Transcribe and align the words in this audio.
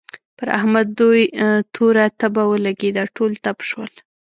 پر 0.37 0.47
احمد 0.57 0.87
دوی 0.99 1.21
توره 1.73 2.05
تبه 2.19 2.43
ولګېده؛ 2.51 3.03
ټول 3.15 3.31
تپ 3.43 3.57
شول. 3.69 3.91